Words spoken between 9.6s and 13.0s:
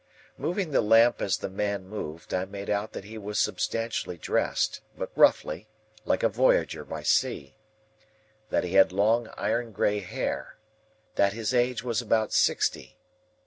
grey hair. That his age was about sixty.